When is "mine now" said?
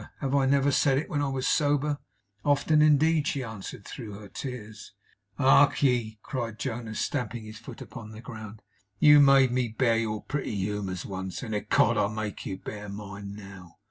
12.89-13.77